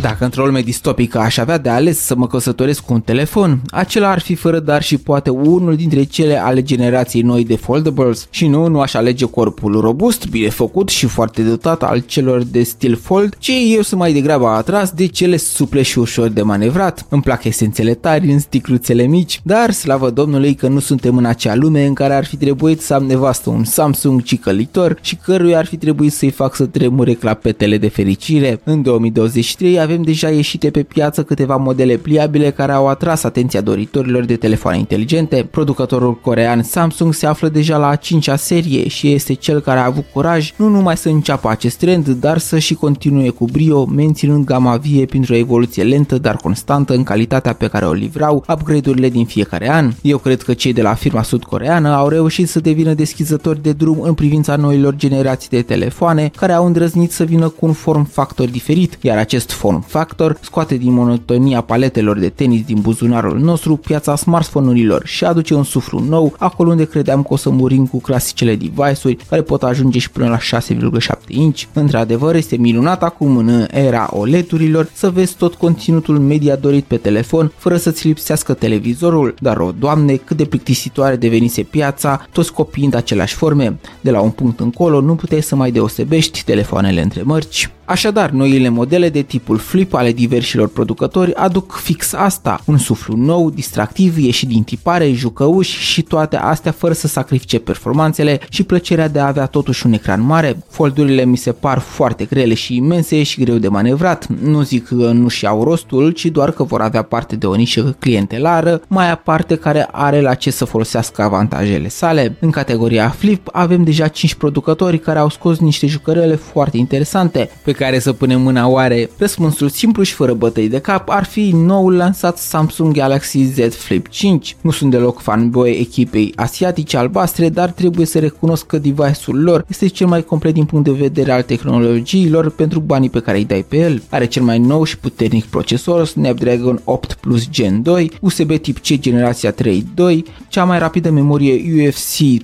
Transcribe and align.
Dacă 0.00 0.24
într-o 0.24 0.44
lume 0.44 0.60
distopică 0.60 1.18
aș 1.18 1.36
avea 1.36 1.58
de 1.58 1.68
ales 1.68 1.98
să 1.98 2.14
mă 2.16 2.26
căsătoresc 2.26 2.80
cu 2.80 2.92
un 2.92 3.00
telefon, 3.00 3.60
acela 3.70 4.10
ar 4.10 4.20
fi 4.20 4.34
fără 4.34 4.58
dar 4.58 4.82
și 4.82 4.96
poate 4.96 5.30
unul 5.30 5.76
dintre 5.76 6.02
cele 6.02 6.42
ale 6.42 6.62
generației 6.62 7.22
noi 7.22 7.44
de 7.44 7.56
foldables. 7.56 8.26
Și 8.30 8.46
nu, 8.46 8.68
nu 8.68 8.80
aș 8.80 8.94
alege 8.94 9.24
corpul 9.24 9.80
robust, 9.80 10.28
bine 10.28 10.48
făcut 10.48 10.88
și 10.88 11.06
foarte 11.06 11.42
dotat 11.42 11.82
al 11.82 12.02
celor 12.06 12.42
de 12.42 12.62
stil 12.62 12.96
fold, 12.96 13.36
ci 13.38 13.50
eu 13.74 13.82
sunt 13.82 14.00
mai 14.00 14.12
degrabă 14.12 14.46
atras 14.46 14.90
de 14.90 15.06
cele 15.06 15.36
suple 15.36 15.82
și 15.82 15.98
ușor 15.98 16.28
de 16.28 16.42
manevrat. 16.42 17.06
Îmi 17.08 17.22
plac 17.22 17.44
esențele 17.44 17.94
tari 17.94 18.30
în 18.32 18.38
sticluțele 18.38 19.02
mici, 19.02 19.40
dar 19.42 19.70
slavă 19.70 20.10
Domnului 20.10 20.54
că 20.54 20.68
nu 20.68 20.78
suntem 20.78 21.16
în 21.16 21.24
acea 21.24 21.54
lume 21.54 21.86
în 21.86 21.94
care 21.94 22.14
ar 22.14 22.24
fi 22.24 22.36
trebuit 22.36 22.80
să 22.80 22.94
am 22.94 23.04
nevastă 23.04 23.50
un 23.50 23.64
Samsung 23.64 24.22
cicălitor 24.22 24.98
și 25.00 25.16
căruia 25.16 25.58
ar 25.58 25.66
fi 25.66 25.76
trebuit 25.76 26.12
să-i 26.12 26.30
fac 26.30 26.54
să 26.54 26.66
tremure 26.66 27.12
clapetele 27.12 27.78
de 27.78 27.88
fericire. 27.88 28.60
În 28.64 28.82
2023 28.82 29.78
avem 29.86 30.02
deja 30.02 30.28
ieșite 30.28 30.70
pe 30.70 30.82
piață 30.82 31.22
câteva 31.22 31.56
modele 31.56 31.96
pliabile 31.96 32.50
care 32.50 32.72
au 32.72 32.88
atras 32.88 33.22
atenția 33.22 33.60
doritorilor 33.60 34.24
de 34.24 34.36
telefoane 34.36 34.78
inteligente. 34.78 35.48
Producătorul 35.50 36.14
corean 36.14 36.62
Samsung 36.62 37.14
se 37.14 37.26
află 37.26 37.48
deja 37.48 37.76
la 37.76 37.88
a 37.88 37.96
cincea 37.96 38.36
serie 38.36 38.88
și 38.88 39.12
este 39.12 39.32
cel 39.32 39.60
care 39.60 39.78
a 39.78 39.84
avut 39.84 40.04
curaj 40.12 40.52
nu 40.56 40.68
numai 40.68 40.96
să 40.96 41.08
înceapă 41.08 41.48
acest 41.48 41.78
trend, 41.78 42.08
dar 42.08 42.38
să 42.38 42.58
și 42.58 42.74
continue 42.74 43.28
cu 43.28 43.44
brio, 43.44 43.84
menținând 43.84 44.44
gama 44.44 44.76
vie 44.76 45.04
printr-o 45.04 45.34
evoluție 45.34 45.82
lentă, 45.82 46.18
dar 46.18 46.36
constantă 46.36 46.94
în 46.94 47.02
calitatea 47.02 47.52
pe 47.52 47.66
care 47.66 47.86
o 47.86 47.92
livrau 47.92 48.44
upgrade-urile 48.48 49.08
din 49.08 49.24
fiecare 49.24 49.70
an. 49.70 49.92
Eu 50.02 50.18
cred 50.18 50.42
că 50.42 50.54
cei 50.54 50.72
de 50.72 50.82
la 50.82 50.94
firma 50.94 51.22
sud-coreană 51.22 51.88
au 51.88 52.08
reușit 52.08 52.48
să 52.48 52.60
devină 52.60 52.94
deschizători 52.94 53.62
de 53.62 53.72
drum 53.72 54.00
în 54.00 54.14
privința 54.14 54.56
noilor 54.56 54.94
generații 54.94 55.48
de 55.48 55.62
telefoane 55.62 56.30
care 56.36 56.52
au 56.52 56.66
îndrăznit 56.66 57.12
să 57.12 57.24
vină 57.24 57.48
cu 57.48 57.66
un 57.66 57.72
form 57.72 58.04
factor 58.04 58.48
diferit, 58.48 58.98
iar 59.00 59.18
acest 59.18 59.50
form 59.50 59.75
factor 59.80 60.38
scoate 60.40 60.76
din 60.76 60.92
monotonia 60.92 61.60
paletelor 61.60 62.18
de 62.18 62.28
tenis 62.28 62.64
din 62.64 62.80
buzunarul 62.80 63.38
nostru 63.38 63.76
piața 63.76 64.16
smartphone-urilor 64.16 65.06
și 65.06 65.24
aduce 65.24 65.54
un 65.54 65.64
suflu 65.64 66.04
nou 66.08 66.34
acolo 66.38 66.70
unde 66.70 66.84
credeam 66.84 67.22
că 67.22 67.32
o 67.32 67.36
să 67.36 67.50
murim 67.50 67.86
cu 67.86 68.00
clasicele 68.00 68.56
device-uri 68.56 69.16
care 69.28 69.42
pot 69.42 69.62
ajunge 69.62 69.98
și 69.98 70.10
până 70.10 70.28
la 70.28 70.60
6,7 70.60 71.16
inch. 71.28 71.62
Într-adevăr, 71.72 72.34
este 72.34 72.56
minunat 72.56 73.02
acum 73.02 73.36
în 73.36 73.66
era 73.70 74.08
OLED-urilor 74.10 74.88
să 74.92 75.10
vezi 75.10 75.36
tot 75.36 75.54
conținutul 75.54 76.18
media 76.18 76.56
dorit 76.56 76.84
pe 76.84 76.96
telefon 76.96 77.52
fără 77.56 77.76
să-ți 77.76 78.06
lipsească 78.06 78.54
televizorul, 78.54 79.34
dar 79.40 79.58
o 79.58 79.72
doamne 79.78 80.14
cât 80.16 80.36
de 80.36 80.44
plictisitoare 80.44 81.16
devenise 81.16 81.62
piața, 81.62 82.26
toți 82.32 82.52
copiind 82.52 82.94
aceleași 82.94 83.34
forme. 83.34 83.78
De 84.00 84.10
la 84.10 84.20
un 84.20 84.30
punct 84.30 84.60
încolo 84.60 85.00
nu 85.00 85.14
puteai 85.14 85.42
să 85.42 85.56
mai 85.56 85.70
deosebești 85.70 86.44
telefoanele 86.44 87.02
între 87.02 87.22
mărci. 87.22 87.70
Așadar, 87.86 88.30
noile 88.30 88.68
modele 88.68 89.08
de 89.08 89.22
tipul 89.22 89.58
flip 89.58 89.94
ale 89.94 90.12
diversilor 90.12 90.68
producători 90.68 91.34
aduc 91.34 91.72
fix 91.72 92.12
asta, 92.12 92.60
un 92.64 92.78
suflu 92.78 93.16
nou, 93.16 93.50
distractiv, 93.50 94.18
ieșit 94.18 94.48
din 94.48 94.62
tipare, 94.62 95.12
jucăuși 95.12 95.78
și 95.78 96.02
toate 96.02 96.36
astea 96.36 96.72
fără 96.72 96.92
să 96.92 97.06
sacrifice 97.06 97.58
performanțele 97.58 98.40
și 98.48 98.62
plăcerea 98.62 99.08
de 99.08 99.18
a 99.18 99.26
avea 99.26 99.46
totuși 99.46 99.86
un 99.86 99.92
ecran 99.92 100.22
mare. 100.22 100.56
Foldurile 100.68 101.24
mi 101.24 101.36
se 101.36 101.52
par 101.52 101.78
foarte 101.78 102.24
grele 102.24 102.54
și 102.54 102.76
imense 102.76 103.22
și 103.22 103.40
greu 103.40 103.56
de 103.56 103.68
manevrat. 103.68 104.26
Nu 104.26 104.62
zic 104.62 104.86
că 104.86 104.94
nu 104.94 105.28
și 105.28 105.46
au 105.46 105.64
rostul, 105.64 106.10
ci 106.10 106.26
doar 106.26 106.50
că 106.50 106.62
vor 106.62 106.80
avea 106.80 107.02
parte 107.02 107.36
de 107.36 107.46
o 107.46 107.54
nișă 107.54 107.96
clientelară, 107.98 108.80
mai 108.88 109.10
aparte 109.10 109.56
care 109.56 109.88
are 109.90 110.20
la 110.20 110.34
ce 110.34 110.50
să 110.50 110.64
folosească 110.64 111.22
avantajele 111.22 111.88
sale. 111.88 112.36
În 112.40 112.50
categoria 112.50 113.08
flip 113.08 113.48
avem 113.52 113.84
deja 113.84 114.08
5 114.08 114.34
producători 114.34 114.98
care 114.98 115.18
au 115.18 115.28
scos 115.28 115.58
niște 115.58 115.86
jucărele 115.86 116.34
foarte 116.34 116.76
interesante, 116.76 117.50
pe 117.64 117.74
care 117.76 117.98
să 117.98 118.12
punem 118.12 118.40
mâna 118.40 118.68
oare? 118.68 119.10
Răspunsul 119.18 119.68
simplu 119.68 120.02
și 120.02 120.12
fără 120.12 120.32
bătăi 120.32 120.68
de 120.68 120.78
cap 120.78 121.08
ar 121.08 121.24
fi 121.24 121.50
noul 121.54 121.96
lansat 121.96 122.38
Samsung 122.38 122.94
Galaxy 122.94 123.38
Z 123.38 123.74
Flip 123.74 124.08
5. 124.08 124.56
Nu 124.60 124.70
sunt 124.70 124.90
deloc 124.90 125.20
fanboy 125.20 125.70
echipei 125.70 126.32
asiatice 126.36 126.96
albastre, 126.96 127.48
dar 127.48 127.70
trebuie 127.70 128.06
să 128.06 128.18
recunosc 128.18 128.66
că 128.66 128.78
device-ul 128.78 129.42
lor 129.42 129.64
este 129.68 129.86
cel 129.86 130.06
mai 130.06 130.22
complet 130.22 130.54
din 130.54 130.64
punct 130.64 130.84
de 130.84 130.92
vedere 130.92 131.32
al 131.32 131.42
tehnologiilor 131.42 132.50
pentru 132.50 132.80
banii 132.80 133.10
pe 133.10 133.20
care 133.20 133.36
îi 133.36 133.44
dai 133.44 133.64
pe 133.68 133.76
el. 133.76 134.02
Are 134.10 134.26
cel 134.26 134.42
mai 134.42 134.58
nou 134.58 134.84
și 134.84 134.98
puternic 134.98 135.44
procesor 135.44 136.06
Snapdragon 136.06 136.80
8 136.84 137.12
Plus 137.12 137.48
Gen 137.50 137.82
2, 137.82 138.12
USB 138.20 138.56
tip 138.56 138.78
C 138.78 138.98
generația 138.98 139.54
3.2, 139.54 140.18
cea 140.48 140.64
mai 140.64 140.78
rapidă 140.78 141.10
memorie 141.10 141.86
UFC 141.86 142.42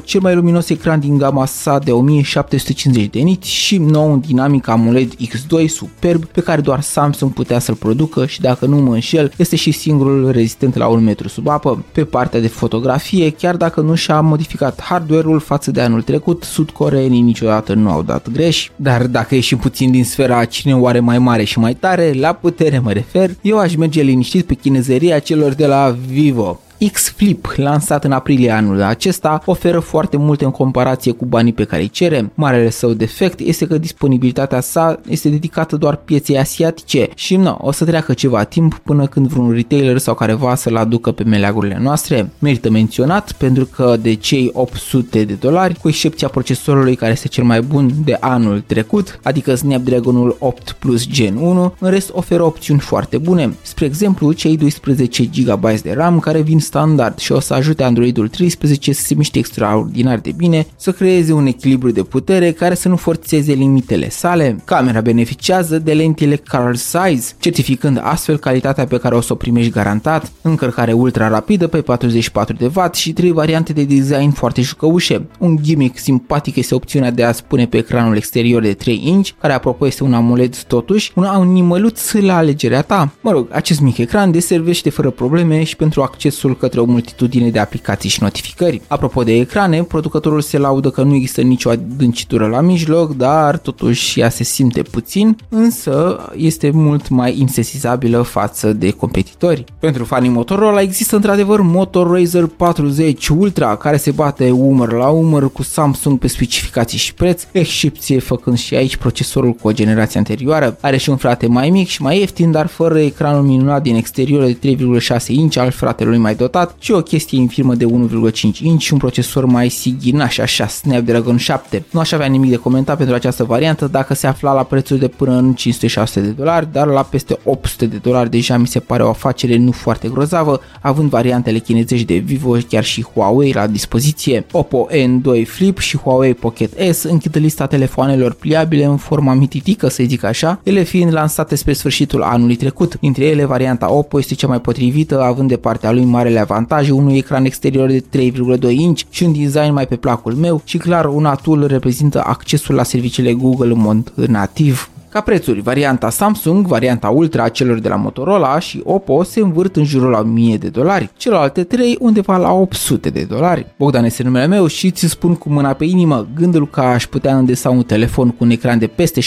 4.0, 0.00 0.04
cel 0.04 0.20
mai 0.20 0.34
luminos 0.34 0.68
ecran 0.68 1.00
din 1.00 1.18
gama 1.18 1.46
sa 1.46 1.78
de 1.78 1.90
1750 1.92 3.10
de 3.10 3.18
nit 3.18 3.42
și 3.42 3.78
nou 3.78 4.12
un 4.12 4.20
dinamic 4.40 4.68
AMOLED 4.68 5.14
X2 5.14 5.68
superb 5.68 6.24
pe 6.24 6.40
care 6.40 6.60
doar 6.60 6.80
Samsung 6.80 7.32
putea 7.32 7.58
să-l 7.58 7.74
producă 7.74 8.26
și 8.26 8.40
dacă 8.40 8.66
nu 8.66 8.76
mă 8.76 8.94
înșel, 8.94 9.32
este 9.36 9.56
și 9.56 9.70
singurul 9.70 10.30
rezistent 10.30 10.76
la 10.76 10.86
un 10.86 11.04
metru 11.04 11.28
sub 11.28 11.48
apă. 11.48 11.84
Pe 11.92 12.04
partea 12.04 12.40
de 12.40 12.48
fotografie, 12.48 13.30
chiar 13.30 13.56
dacă 13.56 13.80
nu 13.80 13.94
și-a 13.94 14.20
modificat 14.20 14.82
hardware-ul 14.82 15.40
față 15.40 15.70
de 15.70 15.80
anul 15.80 16.02
trecut, 16.02 16.42
sudcoreenii 16.42 17.20
niciodată 17.20 17.74
nu 17.74 17.90
au 17.90 18.02
dat 18.02 18.30
greș, 18.30 18.70
dar 18.76 19.06
dacă 19.06 19.34
ieșim 19.34 19.58
puțin 19.58 19.90
din 19.90 20.04
sfera 20.04 20.44
cine 20.44 20.76
oare 20.76 21.00
mai 21.00 21.18
mare 21.18 21.44
și 21.44 21.58
mai 21.58 21.74
tare, 21.74 22.12
la 22.12 22.32
putere 22.32 22.78
mă 22.78 22.92
refer, 22.92 23.30
eu 23.42 23.58
aș 23.58 23.74
merge 23.74 24.02
liniștit 24.02 24.46
pe 24.46 24.54
chinezăria 24.54 25.18
celor 25.18 25.52
de 25.52 25.66
la 25.66 25.96
Vivo. 26.06 26.60
X 26.88 27.10
Flip, 27.10 27.52
lansat 27.56 28.04
în 28.04 28.12
aprilie 28.12 28.50
anul 28.50 28.82
acesta, 28.82 29.42
oferă 29.44 29.78
foarte 29.78 30.16
multe 30.16 30.44
în 30.44 30.50
comparație 30.50 31.12
cu 31.12 31.24
banii 31.24 31.52
pe 31.52 31.64
care 31.64 31.82
îi 31.82 31.88
cere. 31.88 32.30
Marele 32.34 32.70
său 32.70 32.92
defect 32.92 33.38
este 33.38 33.66
că 33.66 33.78
disponibilitatea 33.78 34.60
sa 34.60 35.00
este 35.08 35.28
dedicată 35.28 35.76
doar 35.76 35.96
pieței 35.96 36.38
asiatice 36.38 37.08
și 37.14 37.36
nu, 37.36 37.58
o 37.60 37.72
să 37.72 37.84
treacă 37.84 38.12
ceva 38.12 38.44
timp 38.44 38.74
până 38.74 39.06
când 39.06 39.26
vreun 39.26 39.52
retailer 39.52 39.98
sau 39.98 40.14
careva 40.14 40.54
să-l 40.54 40.76
aducă 40.76 41.12
pe 41.12 41.24
meleagurile 41.24 41.78
noastre. 41.80 42.30
Merită 42.38 42.70
menționat 42.70 43.32
pentru 43.32 43.64
că 43.64 43.96
de 44.00 44.14
cei 44.14 44.50
800 44.52 45.24
de 45.24 45.34
dolari, 45.34 45.78
cu 45.80 45.88
excepția 45.88 46.28
procesorului 46.28 46.94
care 46.94 47.12
este 47.12 47.28
cel 47.28 47.44
mai 47.44 47.60
bun 47.60 47.90
de 48.04 48.16
anul 48.20 48.62
trecut, 48.66 49.20
adică 49.22 49.54
Snapdragonul 49.54 50.36
8 50.38 50.76
Plus 50.78 51.06
Gen 51.06 51.36
1, 51.36 51.74
în 51.78 51.90
rest 51.90 52.10
oferă 52.12 52.42
opțiuni 52.42 52.80
foarte 52.80 53.18
bune. 53.18 53.54
Spre 53.62 53.84
exemplu, 53.84 54.32
cei 54.32 54.56
12 54.56 55.24
GB 55.24 55.80
de 55.80 55.92
RAM 55.92 56.18
care 56.18 56.40
vin 56.40 56.58
standard 56.70 57.18
și 57.18 57.32
o 57.32 57.40
să 57.40 57.54
ajute 57.54 57.82
Androidul 57.82 58.28
13 58.28 58.92
să 58.92 59.02
se 59.02 59.14
miște 59.14 59.38
extraordinar 59.38 60.18
de 60.18 60.32
bine, 60.36 60.66
să 60.76 60.92
creeze 60.92 61.32
un 61.32 61.46
echilibru 61.46 61.90
de 61.90 62.02
putere 62.02 62.52
care 62.52 62.74
să 62.74 62.88
nu 62.88 62.96
forțeze 62.96 63.52
limitele 63.52 64.08
sale. 64.08 64.56
Camera 64.64 65.00
beneficiază 65.00 65.78
de 65.78 65.92
lentile 65.92 66.36
Carl 66.36 66.74
Size, 66.74 67.32
certificând 67.38 68.00
astfel 68.02 68.36
calitatea 68.36 68.86
pe 68.86 68.98
care 68.98 69.14
o 69.14 69.20
să 69.20 69.32
o 69.32 69.36
primești 69.36 69.70
garantat, 69.70 70.32
încărcare 70.42 70.92
ultra 70.92 71.28
rapidă 71.28 71.66
pe 71.66 71.80
44 71.80 72.54
de 72.54 72.70
W 72.74 72.80
și 72.92 73.12
trei 73.12 73.32
variante 73.32 73.72
de 73.72 73.84
design 73.84 74.30
foarte 74.30 74.62
jucăușe. 74.62 75.26
Un 75.38 75.58
gimmick 75.62 75.98
simpatic 75.98 76.56
este 76.56 76.74
opțiunea 76.74 77.10
de 77.10 77.24
a 77.24 77.32
spune 77.32 77.66
pe 77.66 77.76
ecranul 77.76 78.16
exterior 78.16 78.62
de 78.62 78.72
3 78.72 79.02
inch, 79.04 79.28
care 79.40 79.52
apropo 79.52 79.86
este 79.86 80.04
un 80.04 80.14
AMOLED 80.14 80.56
totuși, 80.56 81.12
un 81.14 81.24
animăluț 81.24 82.12
la 82.12 82.36
alegerea 82.36 82.82
ta. 82.82 83.12
Mă 83.20 83.30
rog, 83.30 83.46
acest 83.50 83.80
mic 83.80 83.98
ecran 83.98 84.30
deservește 84.30 84.90
fără 84.90 85.10
probleme 85.10 85.62
și 85.62 85.76
pentru 85.76 86.02
accesul 86.02 86.56
către 86.60 86.80
o 86.80 86.84
multitudine 86.84 87.50
de 87.50 87.58
aplicații 87.58 88.08
și 88.08 88.22
notificări. 88.22 88.80
Apropo 88.86 89.22
de 89.22 89.32
ecrane, 89.32 89.82
producătorul 89.82 90.40
se 90.40 90.58
laudă 90.58 90.90
că 90.90 91.02
nu 91.02 91.14
există 91.14 91.40
nicio 91.40 91.70
adâncitură 91.70 92.46
la 92.46 92.60
mijloc, 92.60 93.16
dar 93.16 93.58
totuși 93.58 94.20
ea 94.20 94.28
se 94.28 94.44
simte 94.44 94.82
puțin, 94.82 95.36
însă 95.48 96.24
este 96.36 96.70
mult 96.70 97.08
mai 97.08 97.38
insesizabilă 97.38 98.22
față 98.22 98.72
de 98.72 98.90
competitori. 98.90 99.64
Pentru 99.78 100.04
fanii 100.04 100.30
Motorola 100.30 100.80
există 100.80 101.16
într-adevăr 101.16 101.60
Motor 101.60 102.10
Razr 102.10 102.44
40 102.44 103.28
Ultra, 103.28 103.76
care 103.76 103.96
se 103.96 104.10
bate 104.10 104.50
umăr 104.50 104.92
la 104.92 105.08
umăr 105.08 105.52
cu 105.52 105.62
Samsung 105.62 106.18
pe 106.18 106.26
specificații 106.26 106.98
și 106.98 107.14
preț, 107.14 107.42
excepție 107.52 108.18
făcând 108.18 108.58
și 108.58 108.74
aici 108.74 108.96
procesorul 108.96 109.52
cu 109.52 109.68
o 109.68 109.72
generație 109.72 110.18
anterioară. 110.18 110.76
Are 110.80 110.96
și 110.96 111.10
un 111.10 111.16
frate 111.16 111.46
mai 111.46 111.70
mic 111.70 111.88
și 111.88 112.02
mai 112.02 112.18
ieftin, 112.18 112.50
dar 112.50 112.66
fără 112.66 112.98
ecranul 112.98 113.42
minunat 113.42 113.82
din 113.82 113.94
exterior 113.94 114.44
de 114.44 114.76
3,6 115.18 115.26
inch 115.26 115.56
al 115.56 115.70
fratelui 115.70 116.18
mai 116.18 116.34
dotat 116.34 116.49
dotat 116.50 116.74
și 116.78 116.92
o 116.92 117.00
chestie 117.00 117.38
infirmă 117.38 117.74
de 117.74 117.84
1,5 117.84 118.42
inch 118.62 118.82
și 118.82 118.92
un 118.92 118.98
procesor 118.98 119.44
mai 119.44 119.68
sighinaș 119.68 120.38
așa, 120.38 120.66
Snapdragon 120.66 121.36
7. 121.36 121.84
Nu 121.90 122.00
aș 122.00 122.12
avea 122.12 122.26
nimic 122.26 122.50
de 122.50 122.56
comentat 122.56 122.96
pentru 122.96 123.14
această 123.14 123.44
variantă 123.44 123.86
dacă 123.86 124.14
se 124.14 124.26
afla 124.26 124.52
la 124.52 124.62
prețuri 124.62 125.00
de 125.00 125.08
până 125.08 125.36
în 125.36 125.54
500-600 125.54 126.12
de 126.14 126.20
dolari, 126.20 126.68
dar 126.72 126.86
la 126.86 127.02
peste 127.02 127.38
800 127.44 127.86
de 127.86 127.96
dolari 127.96 128.30
deja 128.30 128.56
mi 128.56 128.66
se 128.66 128.78
pare 128.78 129.02
o 129.02 129.08
afacere 129.08 129.56
nu 129.56 129.72
foarte 129.72 130.08
grozavă, 130.08 130.60
având 130.80 131.10
variantele 131.10 131.58
chinezești 131.58 132.06
de 132.06 132.14
Vivo, 132.14 132.56
chiar 132.68 132.84
și 132.84 133.02
Huawei 133.14 133.52
la 133.52 133.66
dispoziție. 133.66 134.46
Oppo 134.52 134.86
N2 134.90 135.46
Flip 135.46 135.78
și 135.78 135.96
Huawei 135.96 136.34
Pocket 136.34 136.92
S 136.92 137.02
închid 137.02 137.36
lista 137.36 137.66
telefoanelor 137.66 138.32
pliabile 138.32 138.84
în 138.84 138.96
forma 138.96 139.34
mititică, 139.34 139.88
să 139.88 140.02
zic 140.06 140.24
așa, 140.24 140.60
ele 140.62 140.82
fiind 140.82 141.12
lansate 141.12 141.54
spre 141.54 141.72
sfârșitul 141.72 142.22
anului 142.22 142.56
trecut. 142.56 143.00
Dintre 143.00 143.24
ele, 143.24 143.44
varianta 143.44 143.92
Oppo 143.92 144.18
este 144.18 144.34
cea 144.34 144.46
mai 144.46 144.60
potrivită, 144.60 145.22
având 145.22 145.48
de 145.48 145.56
partea 145.56 145.90
lui 145.92 146.04
marele 146.04 146.39
avantaje, 146.40 146.92
unui 146.92 147.16
ecran 147.16 147.44
exterior 147.44 147.88
de 147.88 148.04
3,2 148.18 148.70
inch 148.70 149.02
și 149.10 149.22
un 149.22 149.32
design 149.32 149.72
mai 149.72 149.86
pe 149.86 149.96
placul 149.96 150.34
meu 150.34 150.60
și 150.64 150.78
clar 150.78 151.04
un 151.04 151.24
atul 151.24 151.66
reprezintă 151.66 152.22
accesul 152.24 152.74
la 152.74 152.82
serviciile 152.82 153.32
Google 153.32 153.72
în 153.72 153.80
mod 153.80 154.12
nativ 154.14 154.90
Ca 155.10 155.20
prețuri, 155.20 155.60
varianta 155.60 156.10
Samsung, 156.10 156.66
varianta 156.66 157.08
Ultra 157.08 157.42
a 157.42 157.48
celor 157.48 157.78
de 157.78 157.88
la 157.88 157.96
Motorola 157.96 158.58
și 158.58 158.80
Oppo 158.84 159.22
se 159.22 159.40
învârt 159.40 159.76
în 159.76 159.84
jurul 159.84 160.10
la 160.10 160.18
1000 160.18 160.56
de 160.56 160.68
dolari, 160.68 161.10
celelalte 161.16 161.64
trei 161.64 161.96
undeva 162.00 162.36
la 162.36 162.52
800 162.52 163.10
de 163.10 163.22
dolari. 163.22 163.66
Bogdan 163.78 164.04
este 164.04 164.22
numele 164.22 164.46
meu 164.46 164.66
și 164.66 164.90
ți 164.90 165.08
spun 165.08 165.34
cu 165.34 165.48
mâna 165.48 165.72
pe 165.72 165.84
inimă 165.84 166.26
gândul 166.34 166.68
că 166.68 166.80
aș 166.80 167.06
putea 167.06 167.36
îndesa 167.36 167.70
un 167.70 167.82
telefon 167.82 168.28
cu 168.28 168.44
un 168.44 168.50
ecran 168.50 168.78
de 168.78 168.86
peste 168.86 169.20
6,7 169.20 169.26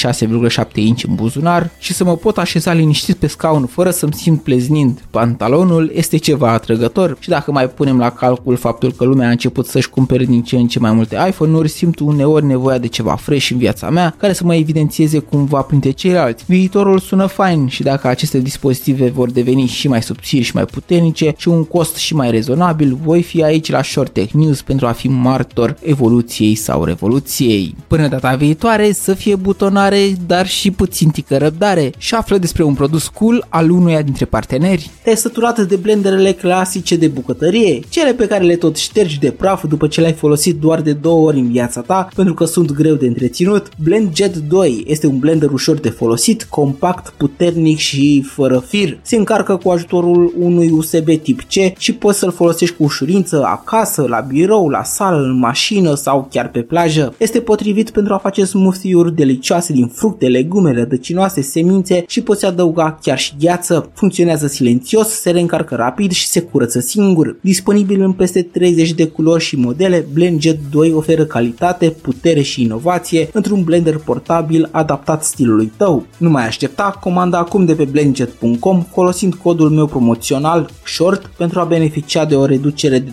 inch 0.74 1.04
în 1.08 1.16
buzunar 1.16 1.70
și 1.80 1.94
să 1.94 2.04
mă 2.04 2.16
pot 2.16 2.38
așeza 2.38 2.74
liniștit 2.74 3.16
pe 3.16 3.28
scaun 3.28 3.66
fără 3.66 3.90
să-mi 3.90 4.14
simt 4.14 4.42
pleznind 4.42 5.04
pantalonul 5.10 5.92
este 5.94 6.18
ceva 6.18 6.52
atrăgător 6.52 7.18
și 7.20 7.30
dacă 7.30 7.52
mai 7.52 7.70
punem 7.70 7.98
la 7.98 8.10
calcul 8.10 8.56
faptul 8.56 8.92
că 8.92 9.04
lumea 9.04 9.28
a 9.28 9.32
început 9.32 9.66
să-și 9.66 9.90
cumpere 9.90 10.26
din 10.26 10.44
ce 10.44 10.56
în 10.56 10.68
ce 10.68 10.80
mai 10.80 10.92
multe 10.92 11.18
iPhone-uri, 11.28 11.70
simt 11.70 12.00
uneori 12.00 12.46
nevoia 12.46 12.78
de 12.78 12.88
ceva 12.88 13.16
fresh 13.16 13.50
în 13.50 13.58
viața 13.58 13.90
mea 13.90 14.16
care 14.18 14.34
să 14.34 14.44
mă 14.44 14.56
evidențieze 14.56 15.20
cumva 15.20 15.62
printre 15.74 15.92
ceilalți. 15.92 16.44
Viitorul 16.48 17.00
sună 17.00 17.26
fain 17.26 17.68
și 17.68 17.84
dacă 17.84 18.08
aceste 18.08 18.40
dispozitive 18.40 19.10
vor 19.10 19.32
deveni 19.32 19.66
și 19.66 19.88
mai 19.88 20.04
subțiri 20.04 20.44
și 20.44 20.56
mai 20.56 20.66
puternice 20.66 21.34
și 21.38 21.48
un 21.48 21.64
cost 21.64 21.96
și 21.96 22.16
mai 22.16 22.32
rezonabil, 22.32 22.98
voi 23.04 23.22
fi 23.22 23.44
aici 23.44 23.72
la 23.72 23.84
Short 23.84 24.14
Tech 24.14 24.32
News 24.32 24.62
pentru 24.62 24.88
a 24.88 24.92
fi 24.92 25.08
martor 25.08 25.78
evoluției 25.82 26.56
sau 26.56 26.84
revoluției. 26.84 27.76
Până 27.88 28.08
data 28.08 28.36
viitoare 28.36 28.92
să 28.92 29.14
fie 29.14 29.36
butonare, 29.36 30.14
dar 30.28 30.48
și 30.48 30.72
puțin 30.72 31.10
tică 31.10 31.38
răbdare 31.38 31.92
și 31.98 32.16
află 32.16 32.38
despre 32.38 32.64
un 32.64 32.74
produs 32.74 33.08
cool 33.08 33.46
al 33.50 33.70
unuia 33.70 34.02
dintre 34.02 34.26
parteneri. 34.26 34.90
Te-ai 35.04 35.18
săturat 35.18 35.60
de 35.60 35.76
blenderele 35.76 36.32
clasice 36.32 36.96
de 36.96 37.08
bucătărie, 37.08 37.80
cele 37.90 38.14
pe 38.14 38.28
care 38.28 38.44
le 38.44 38.56
tot 38.56 38.76
ștergi 38.76 39.20
de 39.20 39.32
praf 39.32 39.66
după 39.68 39.88
ce 39.88 40.02
le-ai 40.02 40.14
folosit 40.14 40.60
doar 40.60 40.82
de 40.82 40.94
două 40.94 41.28
ori 41.28 41.40
în 41.40 41.52
viața 41.52 41.82
ta 41.82 42.08
pentru 42.16 42.34
că 42.34 42.46
sunt 42.46 42.72
greu 42.72 42.96
de 42.96 43.08
întreținut? 43.08 43.70
Blend 43.84 44.16
Jet 44.16 44.36
2 44.36 44.84
este 44.88 45.08
un 45.08 45.20
blender 45.20 45.50
ușor 45.50 45.62
de 45.72 45.90
folosit, 45.90 46.44
compact, 46.44 47.14
puternic 47.18 47.78
și 47.78 48.26
fără 48.28 48.60
fir. 48.68 49.00
Se 49.02 49.16
încarcă 49.16 49.56
cu 49.56 49.70
ajutorul 49.70 50.34
unui 50.40 50.70
USB 50.70 51.10
tip 51.22 51.42
C 51.42 51.78
și 51.78 51.94
poți 51.94 52.20
să-l 52.20 52.32
folosești 52.32 52.76
cu 52.76 52.84
ușurință 52.84 53.44
acasă, 53.46 54.06
la 54.08 54.20
birou, 54.20 54.70
la 54.70 54.84
sală, 54.84 55.18
în 55.24 55.40
mașină 55.40 55.96
sau 55.96 56.28
chiar 56.32 56.50
pe 56.50 56.62
plajă. 56.62 57.14
Este 57.18 57.40
potrivit 57.40 57.90
pentru 57.90 58.14
a 58.14 58.18
face 58.18 58.46
smoothie-uri 58.46 59.16
delicioase 59.16 59.74
din 59.74 59.88
fructe, 59.88 60.28
legume, 60.28 60.74
rădăcinoase, 60.74 61.42
semințe 61.42 62.04
și 62.08 62.22
poți 62.22 62.46
adăuga 62.46 63.00
chiar 63.02 63.18
și 63.18 63.34
gheață. 63.40 63.90
Funcționează 63.94 64.48
silențios, 64.48 65.08
se 65.08 65.30
reîncarcă 65.30 65.76
rapid 65.76 66.12
și 66.12 66.28
se 66.28 66.42
curăță 66.42 66.80
singur. 66.80 67.38
Disponibil 67.42 68.02
în 68.02 68.12
peste 68.12 68.42
30 68.42 68.94
de 68.94 69.08
culori 69.08 69.44
și 69.44 69.56
modele, 69.56 70.06
BlendJet 70.14 70.60
2 70.72 70.94
oferă 70.94 71.26
calitate, 71.26 71.90
putere 72.02 72.42
și 72.42 72.62
inovație 72.62 73.30
într-un 73.34 73.64
blender 73.64 73.98
portabil 73.98 74.70
adaptat 74.72 75.24
stilului 75.24 75.53
tău. 75.78 76.06
Nu 76.18 76.30
mai 76.30 76.46
aștepta, 76.46 76.98
comanda 77.00 77.38
acum 77.38 77.66
de 77.66 77.74
pe 77.74 77.84
blendjet.com 77.84 78.86
folosind 78.92 79.36
codul 79.36 79.70
meu 79.70 79.86
promoțional 79.86 80.70
SHORT 80.86 81.26
pentru 81.38 81.60
a 81.60 81.64
beneficia 81.64 82.26
de 82.26 82.36
o 82.36 82.46
reducere 82.46 83.00
de 83.00 83.12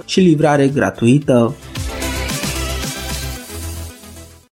12% 0.00 0.04
și 0.04 0.20
livrare 0.20 0.68
gratuită. 0.68 1.54